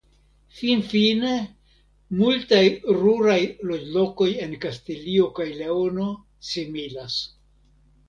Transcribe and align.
Finfine 0.59 1.33
multaj 2.21 2.63
ruraj 3.01 3.37
loĝlokoj 3.73 4.29
en 4.49 4.59
Kastilio 4.67 5.31
kaj 5.39 5.49
Leono 5.63 6.11
similas. 6.53 7.25